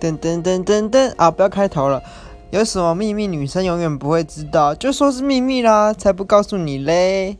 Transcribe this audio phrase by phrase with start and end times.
[0.00, 2.02] 噔噔噔噔噔啊不要开头了。
[2.50, 4.74] 有什么秘密女生永远不会知道。
[4.74, 7.36] 就说是秘密啦才不告诉你嘞。